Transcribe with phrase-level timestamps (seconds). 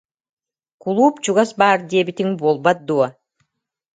[0.81, 3.07] Кулууп чугас баар диэбитиҥ буолбат дуо